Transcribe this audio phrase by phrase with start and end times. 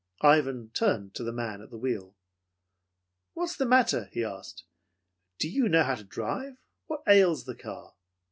[0.23, 2.15] Ivan turned to the man at the wheel.
[3.33, 4.63] "What's the matter?" he asked.
[5.37, 6.57] "Do you know how to drive?
[6.87, 7.93] What ails the car?"